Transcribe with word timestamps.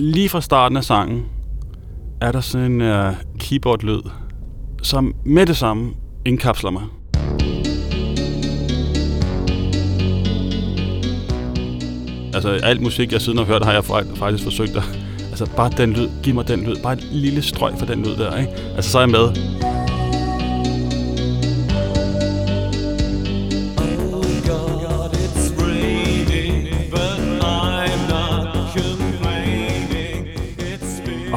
lige 0.00 0.28
fra 0.28 0.40
starten 0.40 0.76
af 0.76 0.84
sangen 0.84 1.24
er 2.20 2.32
der 2.32 2.40
sådan 2.40 2.72
en 2.72 2.80
uh, 2.80 3.14
keyboard-lyd, 3.38 4.10
som 4.82 5.14
med 5.24 5.46
det 5.46 5.56
samme 5.56 5.90
indkapsler 6.26 6.70
mig. 6.70 6.82
Altså 12.34 12.48
alt 12.62 12.80
musik, 12.80 13.12
jeg 13.12 13.20
siden 13.20 13.38
har 13.38 13.44
hørt, 13.44 13.64
har 13.64 13.72
jeg 13.72 13.84
faktisk 14.16 14.44
forsøgt 14.44 14.76
at... 14.76 14.82
Altså 15.30 15.46
bare 15.56 15.70
den 15.76 15.92
lyd, 15.92 16.08
giv 16.22 16.34
mig 16.34 16.48
den 16.48 16.60
lyd. 16.60 16.76
Bare 16.82 16.92
et 16.92 17.08
lille 17.12 17.42
strøg 17.42 17.72
for 17.78 17.86
den 17.86 18.02
lyd 18.02 18.16
der, 18.16 18.36
ikke? 18.36 18.52
Altså 18.76 18.90
så 18.90 18.98
er 18.98 19.02
jeg 19.02 19.10
med. 19.10 19.69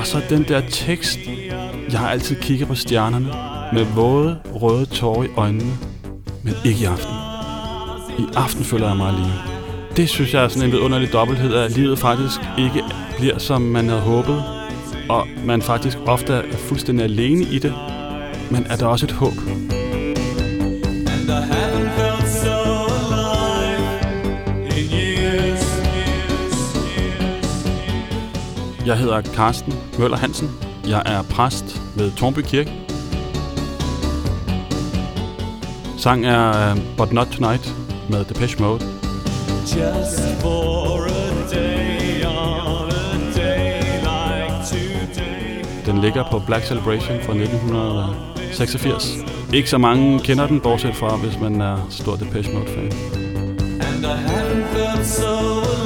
Og 0.03 0.07
så 0.07 0.21
den 0.29 0.43
der 0.43 0.61
tekst. 0.69 1.19
Jeg 1.91 1.99
har 1.99 2.09
altid 2.09 2.35
kigget 2.35 2.67
på 2.67 2.75
stjernerne 2.75 3.27
med 3.73 3.83
våde, 3.95 4.39
røde 4.53 4.85
tårer 4.85 5.23
i 5.23 5.27
øjnene. 5.37 5.73
Men 6.43 6.53
ikke 6.65 6.79
i 6.81 6.85
aften. 6.85 7.15
I 8.19 8.23
aften 8.35 8.63
føler 8.63 8.87
jeg 8.87 8.97
mig 8.97 9.07
alene. 9.07 9.33
Det 9.97 10.09
synes 10.09 10.33
jeg 10.33 10.43
er 10.43 10.47
sådan 10.47 10.69
en 10.69 10.71
vidunderlig 10.71 11.13
dobbelthed, 11.13 11.53
at 11.53 11.71
livet 11.71 11.99
faktisk 11.99 12.39
ikke 12.57 12.83
bliver, 13.17 13.37
som 13.37 13.61
man 13.61 13.89
havde 13.89 14.01
håbet. 14.01 14.43
Og 15.09 15.27
man 15.45 15.61
faktisk 15.61 15.97
ofte 16.05 16.33
er 16.33 16.57
fuldstændig 16.57 17.03
alene 17.03 17.43
i 17.43 17.59
det. 17.59 17.73
Men 18.51 18.65
er 18.69 18.75
der 18.75 18.85
også 18.85 19.05
et 19.05 19.11
håb. 19.11 19.33
And 21.11 21.99
I 21.99 22.02
Jeg 28.85 28.97
hedder 28.97 29.21
Carsten 29.21 29.73
Møller 29.99 30.17
Hansen. 30.17 30.51
Jeg 30.87 31.03
er 31.05 31.21
præst 31.21 31.81
ved 31.95 32.11
Tornby 32.11 32.39
Kirke. 32.39 32.71
Sang 35.97 36.25
er 36.25 36.73
uh, 36.73 36.79
But 36.97 37.13
Not 37.13 37.27
Tonight 37.27 37.75
med 38.09 38.25
Depeche 38.25 38.63
Mode. 38.63 38.79
Just 39.65 40.41
for 40.41 41.05
a 41.05 41.09
day 41.51 42.25
on 42.25 42.89
a 42.89 43.31
day 43.35 43.81
like 44.01 44.53
today. 44.65 45.63
Den 45.85 46.01
ligger 46.01 46.23
på 46.31 46.39
Black 46.47 46.65
Celebration 46.65 47.21
fra 47.21 47.33
1986. 47.33 49.17
Ikke 49.53 49.69
så 49.69 49.77
mange 49.77 50.19
kender 50.19 50.47
den, 50.47 50.61
bortset 50.61 50.95
fra, 50.95 51.15
hvis 51.15 51.39
man 51.39 51.61
er 51.61 51.87
stor 51.89 52.15
Depeche 52.15 52.53
Mode-fan. 52.53 52.91
And 53.81 54.05
I 54.05 54.15
haven't 54.27 54.65
felt 54.77 55.07
so 55.07 55.27
alive 55.27 55.82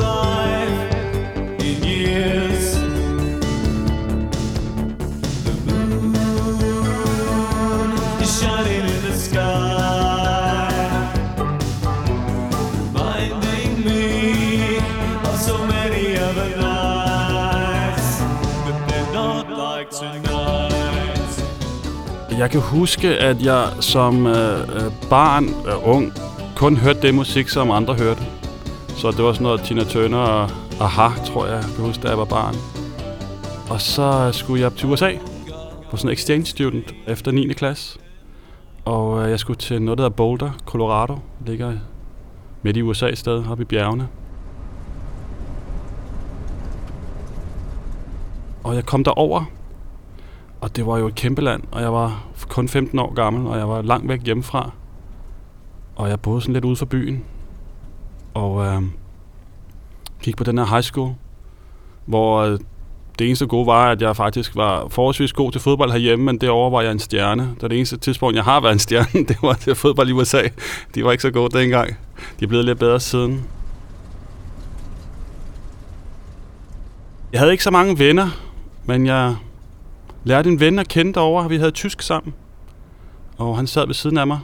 Jeg 22.37 22.51
kan 22.51 22.61
huske, 22.61 23.07
at 23.07 23.45
jeg 23.45 23.69
som 23.79 24.27
øh, 24.27 24.59
øh 24.59 25.09
barn 25.09 25.49
og 25.49 25.67
øh, 25.67 25.95
ung 25.95 26.13
kun 26.55 26.77
hørte 26.77 27.01
det 27.01 27.15
musik, 27.15 27.49
som 27.49 27.71
andre 27.71 27.93
hørte. 27.93 28.21
Så 28.87 29.11
det 29.11 29.23
var 29.23 29.33
sådan 29.33 29.43
noget 29.43 29.61
Tina 29.61 29.83
Turner 29.83 30.17
og 30.17 30.49
Aha, 30.79 31.25
tror 31.25 31.45
jeg, 31.45 31.55
jeg 31.55 31.63
kan 31.75 31.85
huske, 31.85 32.03
da 32.03 32.07
jeg 32.07 32.17
var 32.17 32.25
barn. 32.25 32.55
Og 33.69 33.81
så 33.81 34.25
øh, 34.27 34.33
skulle 34.33 34.63
jeg 34.63 34.73
til 34.73 34.89
USA 34.89 35.11
på 35.89 35.97
sådan 35.97 36.09
en 36.09 36.13
exchange 36.13 36.45
student 36.45 36.95
efter 37.07 37.31
9. 37.31 37.53
klasse. 37.53 37.99
Og 38.85 39.23
øh, 39.23 39.29
jeg 39.29 39.39
skulle 39.39 39.57
til 39.57 39.81
noget, 39.81 39.97
der 39.97 40.03
hedder 40.03 40.15
Boulder, 40.15 40.51
Colorado. 40.65 41.13
Det 41.13 41.49
ligger 41.49 41.73
midt 42.61 42.77
i 42.77 42.81
USA 42.81 43.07
et 43.07 43.17
sted, 43.17 43.45
oppe 43.49 43.61
i 43.61 43.65
bjergene. 43.65 44.07
Og 48.63 48.75
jeg 48.75 48.85
kom 48.85 49.03
derover, 49.03 49.45
og 50.61 50.75
det 50.75 50.85
var 50.85 50.97
jo 50.97 51.07
et 51.07 51.15
kæmpe 51.15 51.41
land, 51.41 51.63
og 51.71 51.81
jeg 51.81 51.93
var 51.93 52.23
kun 52.49 52.67
15 52.67 52.99
år 52.99 53.13
gammel, 53.13 53.47
og 53.47 53.57
jeg 53.57 53.69
var 53.69 53.81
langt 53.81 54.07
væk 54.09 54.23
hjemmefra. 54.23 54.71
Og 55.95 56.09
jeg 56.09 56.19
boede 56.19 56.41
sådan 56.41 56.53
lidt 56.53 56.65
ude 56.65 56.75
for 56.75 56.85
byen. 56.85 57.23
Og 58.33 58.65
øh, 58.65 58.81
gik 60.21 60.37
på 60.37 60.43
den 60.43 60.57
her 60.57 60.65
high 60.65 60.83
school, 60.83 61.13
hvor 62.05 62.41
øh, 62.41 62.59
det 63.19 63.27
eneste 63.27 63.47
gode 63.47 63.67
var, 63.67 63.91
at 63.91 64.01
jeg 64.01 64.15
faktisk 64.15 64.55
var 64.55 64.87
forholdsvis 64.87 65.33
god 65.33 65.51
til 65.51 65.61
fodbold 65.61 65.91
herhjemme, 65.91 66.25
men 66.25 66.37
derovre 66.37 66.71
var 66.71 66.81
jeg 66.81 66.91
en 66.91 66.99
stjerne. 66.99 67.43
Det 67.55 67.63
er 67.63 67.67
det 67.67 67.77
eneste 67.77 67.97
tidspunkt, 67.97 68.35
jeg 68.35 68.43
har 68.43 68.61
været 68.61 68.73
en 68.73 68.79
stjerne, 68.79 69.25
det 69.27 69.37
var 69.41 69.53
til 69.53 69.75
fodbold 69.75 70.09
i 70.09 70.11
USA. 70.11 70.41
De 70.95 71.03
var 71.03 71.11
ikke 71.11 71.21
så 71.21 71.31
gode 71.31 71.57
dengang. 71.57 71.97
De 72.39 72.45
er 72.45 72.47
blevet 72.47 72.65
lidt 72.65 72.79
bedre 72.79 72.99
siden. 72.99 73.45
Jeg 77.31 77.39
havde 77.39 77.51
ikke 77.51 77.63
så 77.63 77.71
mange 77.71 77.99
venner, 77.99 78.29
men 78.85 79.05
jeg 79.05 79.35
lærte 80.23 80.49
en 80.49 80.59
ven 80.59 80.79
at 80.79 80.87
kende 80.87 81.13
derovre. 81.13 81.49
Vi 81.49 81.57
havde 81.57 81.71
tysk 81.71 82.01
sammen. 82.01 82.33
Og 83.37 83.55
han 83.55 83.67
sad 83.67 83.85
ved 83.85 83.93
siden 83.93 84.17
af 84.17 84.27
mig. 84.27 84.39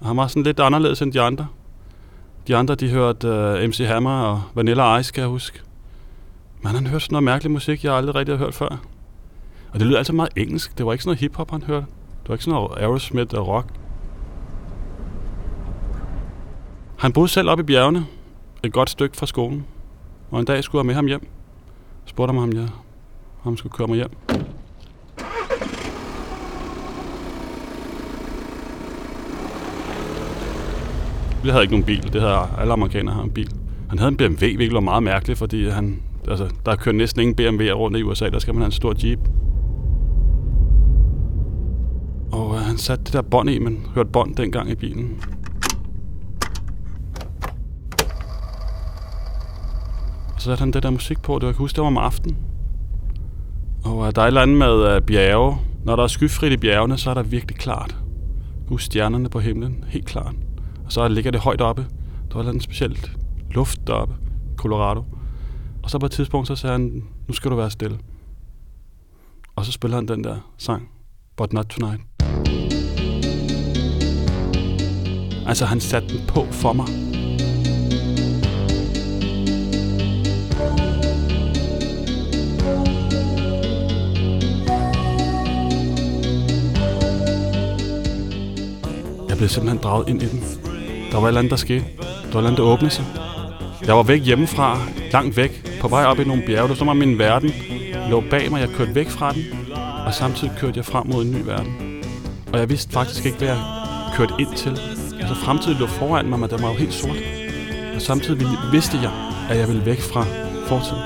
Og 0.00 0.06
han 0.06 0.16
var 0.16 0.26
sådan 0.26 0.42
lidt 0.42 0.60
anderledes 0.60 1.02
end 1.02 1.12
de 1.12 1.20
andre. 1.20 1.46
De 2.46 2.56
andre, 2.56 2.74
de 2.74 2.90
hørte 2.90 3.28
øh, 3.28 3.62
uh, 3.62 3.68
MC 3.68 3.84
Hammer 3.86 4.20
og 4.20 4.42
Vanilla 4.54 4.98
Ice, 4.98 5.12
kan 5.12 5.20
jeg 5.20 5.28
huske. 5.28 5.60
Men 6.62 6.74
han 6.74 6.86
hørte 6.86 7.04
sådan 7.04 7.14
noget 7.14 7.24
mærkelig 7.24 7.50
musik, 7.50 7.84
jeg 7.84 7.94
aldrig 7.94 8.14
rigtig 8.14 8.38
har 8.38 8.44
hørt 8.44 8.54
før. 8.54 8.76
Og 9.72 9.78
det 9.78 9.86
lød 9.86 9.96
altså 9.96 10.12
meget 10.12 10.30
engelsk. 10.36 10.78
Det 10.78 10.86
var 10.86 10.92
ikke 10.92 11.04
sådan 11.04 11.10
noget 11.10 11.20
hiphop, 11.20 11.50
han 11.50 11.62
hørte. 11.62 11.86
Det 12.22 12.28
var 12.28 12.34
ikke 12.34 12.44
sådan 12.44 12.54
noget 12.54 12.78
Aerosmith 12.78 13.34
og 13.34 13.48
rock. 13.48 13.66
Han 16.98 17.12
boede 17.12 17.28
selv 17.28 17.50
oppe 17.50 17.64
i 17.64 17.66
bjergene, 17.66 18.06
et 18.62 18.72
godt 18.72 18.90
stykke 18.90 19.16
fra 19.16 19.26
skolen. 19.26 19.66
Og 20.30 20.40
en 20.40 20.46
dag 20.46 20.64
skulle 20.64 20.80
jeg 20.80 20.86
med 20.86 20.94
ham 20.94 21.06
hjem. 21.06 21.20
Jeg 22.04 22.10
spurgte 22.10 22.32
ham, 22.32 22.42
om 22.42 22.52
jeg 22.52 22.68
ham 23.42 23.56
skulle 23.56 23.72
køre 23.72 23.86
mig 23.86 23.96
hjem. 23.96 24.10
Vi 31.42 31.48
havde 31.48 31.62
ikke 31.62 31.72
nogen 31.72 31.86
bil. 31.86 32.12
Det 32.12 32.20
havde 32.20 32.48
alle 32.58 32.72
amerikanere 32.72 33.14
har 33.14 33.22
en 33.22 33.30
bil. 33.30 33.50
Han 33.88 33.98
havde 33.98 34.08
en 34.08 34.16
BMW, 34.16 34.56
hvilket 34.56 34.74
var 34.74 34.80
meget 34.80 35.02
mærkeligt, 35.02 35.38
fordi 35.38 35.68
han, 35.68 36.02
altså, 36.28 36.48
der 36.66 36.76
kører 36.76 36.94
næsten 36.94 37.22
ingen 37.22 37.40
BMW'er 37.40 37.72
rundt 37.72 37.96
i 37.96 38.02
USA. 38.02 38.28
Der 38.28 38.38
skal 38.38 38.54
man 38.54 38.60
have 38.60 38.66
en 38.66 38.72
stor 38.72 38.94
Jeep. 39.04 39.18
Og 42.32 42.54
øh, 42.54 42.60
han 42.60 42.78
satte 42.78 43.04
det 43.04 43.12
der 43.12 43.22
bånd 43.22 43.50
i, 43.50 43.58
men 43.58 43.86
hørte 43.94 44.10
bånd 44.10 44.36
dengang 44.36 44.70
i 44.70 44.74
bilen. 44.74 45.22
Og 50.34 50.40
så 50.40 50.44
satte 50.44 50.60
han 50.60 50.70
det 50.70 50.82
der 50.82 50.90
musik 50.90 51.22
på. 51.22 51.34
Det 51.34 51.42
var, 51.42 51.48
jeg 51.48 51.54
kan 51.54 51.62
huske, 51.62 51.76
det 51.76 51.82
var 51.82 51.86
om 51.86 51.98
aftenen. 51.98 52.36
Og 53.84 54.06
øh, 54.06 54.12
der 54.14 54.22
er 54.22 54.26
et 54.26 54.28
eller 54.28 54.42
andet 54.42 54.56
med 54.56 54.94
øh, 54.94 55.00
bjerge. 55.00 55.56
Når 55.84 55.96
der 55.96 56.02
er 56.02 56.06
skyfrit 56.06 56.52
i 56.52 56.56
bjergene, 56.56 56.98
så 56.98 57.10
er 57.10 57.14
der 57.14 57.22
virkelig 57.22 57.56
klart. 57.56 57.96
Husk 58.68 58.84
stjernerne 58.84 59.28
på 59.28 59.40
himlen, 59.40 59.84
helt 59.88 60.06
klart. 60.06 60.34
Og 60.92 60.94
så 60.94 61.08
ligger 61.08 61.30
det 61.30 61.40
højt 61.40 61.60
oppe. 61.60 61.86
Der 62.30 62.36
var 62.36 62.42
noget 62.42 62.62
specielt 62.62 63.12
luft 63.50 63.86
deroppe, 63.86 64.14
Colorado. 64.56 65.04
Og 65.82 65.90
så 65.90 65.98
på 65.98 66.06
et 66.06 66.12
tidspunkt, 66.12 66.48
så 66.48 66.56
sagde 66.56 66.72
han, 66.72 67.04
nu 67.28 67.34
skal 67.34 67.50
du 67.50 67.56
være 67.56 67.70
stille. 67.70 67.98
Og 69.56 69.64
så 69.64 69.72
spiller 69.72 69.96
han 69.96 70.08
den 70.08 70.24
der 70.24 70.52
sang, 70.58 70.88
But 71.36 71.52
Not 71.52 71.66
Tonight. 71.66 72.02
Altså, 75.46 75.64
han 75.64 75.80
satte 75.80 76.08
den 76.08 76.26
på 76.26 76.46
for 76.50 76.72
mig. 76.72 76.86
Jeg 89.28 89.36
blev 89.36 89.48
simpelthen 89.48 89.82
draget 89.82 90.08
ind 90.08 90.22
i 90.22 90.26
den. 90.26 90.71
Der 91.12 91.18
var 91.18 91.24
et 91.24 91.28
eller 91.28 91.38
andet, 91.38 91.50
der 91.50 91.56
skete. 91.56 91.84
Der 91.98 92.04
var 92.04 92.20
et 92.22 92.36
eller 92.36 92.50
andet, 92.50 92.58
der 92.58 92.64
åbnede 92.64 92.90
sig. 92.90 93.04
Jeg 93.86 93.96
var 93.96 94.02
væk 94.02 94.22
hjemmefra, 94.22 94.78
langt 95.12 95.36
væk, 95.36 95.78
på 95.80 95.88
vej 95.88 96.04
op 96.04 96.18
i 96.18 96.24
nogle 96.24 96.42
bjerge. 96.46 96.68
Der 96.68 96.74
stod 96.74 96.84
mig 96.84 96.96
min 96.96 97.18
verden, 97.18 97.50
lå 98.10 98.22
bag 98.30 98.50
mig, 98.50 98.60
jeg 98.60 98.68
kørte 98.68 98.94
væk 98.94 99.08
fra 99.08 99.32
den, 99.32 99.44
og 100.06 100.14
samtidig 100.14 100.54
kørte 100.58 100.76
jeg 100.76 100.84
frem 100.84 101.06
mod 101.06 101.24
en 101.24 101.30
ny 101.30 101.42
verden. 101.44 102.02
Og 102.52 102.58
jeg 102.58 102.70
vidste 102.70 102.92
faktisk 102.92 103.26
ikke, 103.26 103.38
hvad 103.38 103.48
jeg 103.48 103.58
kørte 104.14 104.34
ind 104.38 104.54
til. 104.56 104.80
Altså 105.20 105.34
fremtiden 105.34 105.78
lå 105.78 105.86
foran 105.86 106.26
mig, 106.26 106.38
men 106.38 106.50
der 106.50 106.58
var 106.58 106.68
jo 106.68 106.74
helt 106.74 106.94
sort. 106.94 107.16
Og 107.94 108.02
samtidig 108.02 108.46
vidste 108.72 108.98
jeg, 109.02 109.10
at 109.50 109.58
jeg 109.58 109.68
ville 109.68 109.86
væk 109.86 110.00
fra 110.00 110.26
fortiden. 110.66 111.02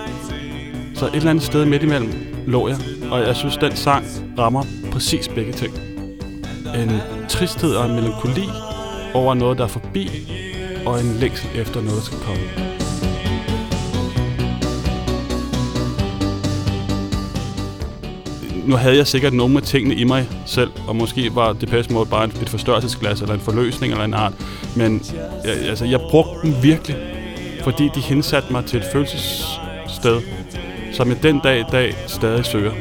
Så 0.95 1.07
et 1.07 1.15
eller 1.15 1.31
andet 1.31 1.45
sted 1.45 1.65
midt 1.65 1.83
imellem 1.83 2.13
lå 2.47 2.69
jeg, 2.69 2.77
og 3.11 3.21
jeg 3.21 3.37
synes, 3.37 3.57
den 3.57 3.77
sang 3.77 4.07
rammer 4.39 4.65
præcis 4.93 5.29
begge 5.29 5.53
ting. 5.53 5.75
En 6.75 6.93
tristhed 7.29 7.75
og 7.75 7.87
en 7.87 7.95
melankoli 7.95 8.49
over 9.17 9.35
noget, 9.35 9.59
der 9.59 9.65
er 9.65 9.69
forbi, 9.69 10.11
og 10.87 11.01
en 11.01 11.17
længsel 11.21 11.49
efter 11.55 11.81
noget, 11.81 11.97
der 11.97 12.05
skal 12.05 12.19
komme. 12.19 12.67
nu 18.67 18.77
havde 18.77 18.97
jeg 18.97 19.07
sikkert 19.07 19.33
nogle 19.33 19.57
af 19.57 19.63
tingene 19.63 19.95
i 19.95 20.05
mig 20.05 20.29
selv, 20.47 20.71
og 20.89 20.97
måske 20.97 21.35
var 21.35 21.53
Depeche 21.53 21.95
Mode 21.95 22.07
bare 22.07 22.25
et 22.25 22.49
forstørrelsesglas, 22.49 23.21
eller 23.21 23.35
en 23.35 23.41
forløsning, 23.41 23.93
eller 23.93 24.05
en 24.05 24.15
art. 24.15 24.33
Men 24.77 25.03
jeg, 25.45 25.69
altså, 25.69 25.85
jeg 25.85 26.01
brugte 26.11 26.33
dem 26.43 26.63
virkelig, 26.63 26.97
fordi 27.63 27.91
de 27.95 28.01
hensatte 28.01 28.53
mig 28.53 28.65
til 28.65 28.79
et 28.79 28.87
følelsessted, 28.93 30.21
som 30.93 31.09
jeg 31.09 31.23
den 31.23 31.41
dag 31.45 31.61
i 31.61 31.65
dag 31.73 31.95
stadig 32.07 32.45
søger. 32.45 32.73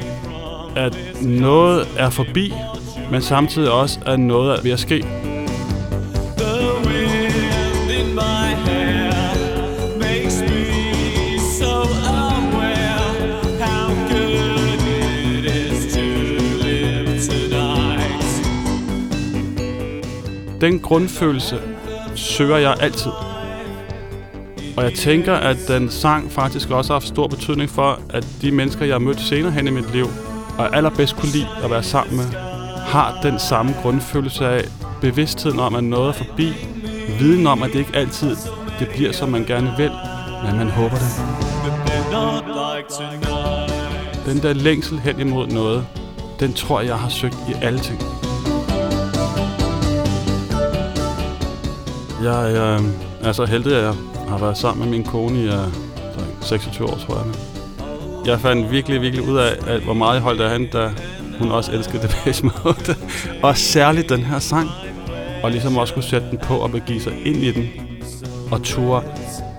At 0.76 0.98
noget 1.22 1.88
er 1.98 2.10
forbi, 2.10 2.54
men 3.12 3.22
samtidig 3.22 3.72
også, 3.72 4.00
at 4.06 4.20
noget 4.20 4.58
er 4.58 4.62
ved 4.62 4.72
at 4.72 4.80
ske. 4.80 5.06
Den 20.66 20.80
grundfølelse 20.80 21.60
søger 22.16 22.58
jeg 22.58 22.76
altid. 22.80 23.12
Og 24.78 24.84
jeg 24.84 24.94
tænker, 24.94 25.34
at 25.34 25.58
den 25.68 25.90
sang 25.90 26.32
faktisk 26.32 26.70
også 26.70 26.94
har 26.94 27.00
haft 27.00 27.08
stor 27.08 27.28
betydning 27.28 27.70
for, 27.70 28.00
at 28.10 28.28
de 28.42 28.52
mennesker, 28.52 28.86
jeg 28.86 28.94
har 28.94 29.00
mødt 29.00 29.20
senere 29.20 29.52
hen 29.52 29.68
i 29.68 29.72
mit 29.72 29.94
liv, 29.94 30.06
og 30.58 30.76
allerbedst 30.76 31.16
kunne 31.16 31.32
lide 31.32 31.48
at 31.64 31.72
være 31.72 31.84
sammen 31.84 32.18
med, 32.18 32.26
har 32.78 33.20
den 33.24 33.40
samme 33.40 33.74
grundfølelse 33.82 34.46
af 34.46 34.66
bevidstheden 35.02 35.60
om, 35.60 35.76
at 35.76 35.84
noget 35.84 36.10
er 36.10 36.14
forbi, 36.14 36.54
viden 37.20 37.48
om, 37.48 37.64
at 37.64 37.70
det 37.74 37.80
ikke 37.80 37.96
altid 37.96 38.36
det 38.80 38.88
bliver, 38.96 39.12
som 39.12 39.30
man 39.30 39.46
gerne 39.46 39.74
vil, 39.78 39.92
men 40.46 40.58
man 40.58 40.70
håber 40.70 40.96
det. 40.96 41.10
Den 44.26 44.42
der 44.44 44.54
længsel 44.54 45.00
hen 45.00 45.20
imod 45.20 45.48
noget, 45.48 45.88
den 46.40 46.54
tror 46.54 46.82
jeg, 46.82 46.96
har 46.96 47.10
søgt 47.10 47.38
i 47.50 47.54
alle 47.62 47.80
ting. 47.80 48.15
Jeg, 52.24 52.56
øh, 52.56 52.82
er 53.28 53.32
så 53.32 53.46
heldig, 53.46 53.76
at 53.76 53.84
jeg 53.84 53.94
har 54.28 54.38
været 54.38 54.58
sammen 54.58 54.90
med 54.90 54.98
min 54.98 55.08
kone 55.08 55.40
i 55.40 55.46
øh, 55.46 55.68
26 56.42 56.88
år, 56.90 56.96
tror 56.96 57.16
jeg. 57.16 57.26
Jeg 58.26 58.40
fandt 58.40 58.72
virkelig, 58.72 59.02
virkelig 59.02 59.30
ud 59.30 59.38
af, 59.38 59.58
at 59.68 59.82
hvor 59.82 59.94
meget 59.94 60.14
jeg 60.14 60.22
holdt 60.22 60.42
af 60.42 60.52
hende, 60.52 60.68
da 60.68 60.90
hun 61.40 61.52
også 61.52 61.72
elskede 61.72 62.02
det 62.02 62.44
Mode. 62.44 62.96
og 63.44 63.58
særligt 63.58 64.10
den 64.10 64.24
her 64.24 64.40
sang. 64.40 64.70
Og 65.44 65.52
ligesom 65.52 65.78
også 65.78 65.94
kunne 65.94 66.04
sætte 66.04 66.28
den 66.32 66.38
på 66.38 66.56
og 66.58 66.72
begive 66.72 67.02
sig 67.02 67.14
ind 67.26 67.38
i 67.38 67.52
den. 67.52 67.70
Og 68.52 68.64
ture. 68.64 69.04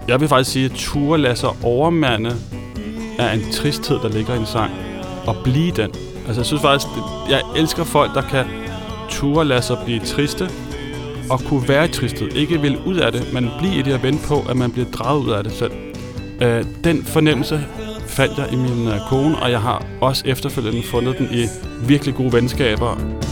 Jeg 0.09 0.21
vil 0.21 0.29
faktisk 0.29 0.51
sige, 0.51 0.65
at 0.65 0.73
ture 0.75 1.19
lader 1.19 1.35
sig 1.35 1.49
overmande 1.63 2.37
af 3.19 3.35
en 3.35 3.53
tristhed, 3.53 3.99
der 4.03 4.09
ligger 4.09 4.35
i 4.35 4.39
en 4.39 4.47
sang. 4.47 4.71
Og 5.27 5.37
blive 5.45 5.71
den. 5.71 5.91
Altså 6.27 6.41
jeg 6.41 6.47
synes 6.47 6.63
faktisk, 6.63 6.87
jeg 7.31 7.41
elsker 7.57 7.85
folk, 7.85 8.15
der 8.15 8.23
kan 8.23 8.45
ture 9.09 9.45
lade 9.45 9.63
sig 9.63 9.77
blive 9.85 10.01
triste, 10.01 10.51
og 11.31 11.41
kunne 11.41 11.69
være 11.69 11.85
i 11.85 11.89
tristhed. 11.89 12.33
Ikke 12.33 12.61
vil 12.61 12.79
ud 12.87 12.97
af 12.97 13.13
det, 13.13 13.33
men 13.33 13.51
blive 13.59 13.75
i 13.75 13.83
det 13.83 13.95
og 13.95 14.03
vente 14.03 14.27
på, 14.29 14.43
at 14.49 14.57
man 14.57 14.73
bliver 14.73 14.91
draget 14.91 15.25
ud 15.25 15.31
af 15.31 15.45
det 15.45 15.53
selv. 15.53 15.73
Øh, 16.43 16.65
den 16.85 17.05
fornemmelse 17.05 17.65
fandt 18.07 18.39
jeg 18.39 18.53
i 18.53 18.57
min 18.57 18.89
øh, 18.89 18.95
kone, 19.09 19.37
og 19.37 19.51
jeg 19.51 19.61
har 19.61 19.87
også 20.01 20.23
efterfølgende 20.27 20.83
fundet 20.83 21.19
den 21.19 21.29
i 21.33 21.47
virkelig 21.87 22.15
gode 22.15 22.33
venskaber. 22.33 23.26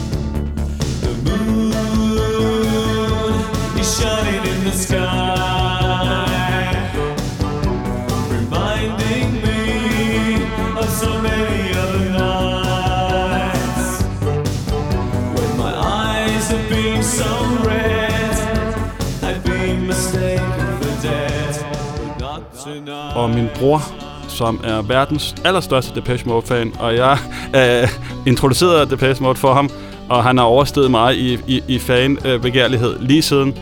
Og 23.14 23.30
min 23.30 23.48
bror, 23.54 23.82
som 24.28 24.60
er 24.64 24.82
verdens 24.82 25.34
allerstørste 25.44 25.94
Depeche 25.94 26.28
Mode-fan, 26.28 26.72
og 26.78 26.96
jeg 26.96 27.18
øh, 27.82 27.88
introducerede 28.26 28.90
Depeche 28.90 29.22
Mode 29.22 29.36
for 29.36 29.54
ham, 29.54 29.70
og 30.08 30.24
han 30.24 30.38
har 30.38 30.44
oversteget 30.44 30.90
mig 30.90 31.18
i, 31.18 31.38
i, 31.46 31.62
i 31.68 31.78
fan-begærlighed 31.78 32.94
øh, 32.94 33.02
lige 33.02 33.22
siden. 33.22 33.58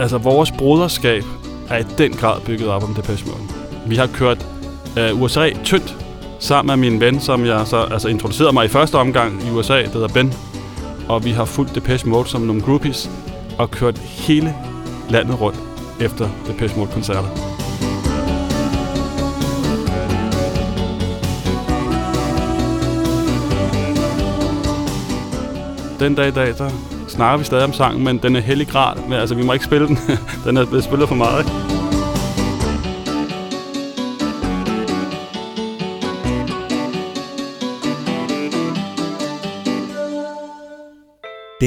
Altså, 0.00 0.18
vores 0.18 0.52
broderskab 0.52 1.24
er 1.70 1.78
i 1.78 1.84
den 1.98 2.12
grad 2.12 2.40
bygget 2.40 2.68
op 2.68 2.84
om 2.84 2.94
Depeche 2.94 3.26
Mode. 3.26 3.42
Vi 3.86 3.96
har 3.96 4.06
kørt 4.06 4.46
øh, 4.98 5.22
USA 5.22 5.50
tyndt 5.64 5.96
sammen 6.38 6.80
med 6.80 6.90
min 6.90 7.00
ven, 7.00 7.20
som 7.20 7.46
jeg 7.46 7.66
så 7.66 7.76
altså, 7.76 8.08
introducerede 8.08 8.52
mig 8.52 8.64
i 8.64 8.68
første 8.68 8.94
omgang 8.94 9.42
i 9.48 9.50
USA, 9.50 9.82
det 9.82 9.92
hedder 9.92 10.08
Ben. 10.08 10.47
Og 11.08 11.24
vi 11.24 11.30
har 11.30 11.44
fulgt 11.44 11.74
Depeche 11.74 12.08
Mode 12.08 12.28
som 12.28 12.40
nogle 12.40 12.62
groupies 12.62 13.10
og 13.58 13.70
kørt 13.70 13.98
hele 13.98 14.54
landet 15.10 15.40
rundt 15.40 15.58
efter 16.00 16.28
Depeche 16.46 16.78
Mode-koncerter. 16.78 17.28
Den 26.00 26.14
dag 26.14 26.28
i 26.28 26.30
dag, 26.30 26.58
der 26.58 26.70
snakker 27.08 27.38
vi 27.38 27.44
stadig 27.44 27.64
om 27.64 27.72
sangen, 27.72 28.04
men 28.04 28.18
den 28.18 28.36
er 28.36 28.40
hellig 28.40 28.68
grad. 28.68 28.96
Men, 29.08 29.12
altså, 29.12 29.34
vi 29.34 29.42
må 29.42 29.52
ikke 29.52 29.64
spille 29.64 29.86
den. 29.86 29.98
den 30.44 30.56
er 30.56 30.66
blevet 30.66 30.84
spillet 30.84 31.08
for 31.08 31.14
meget. 31.14 31.77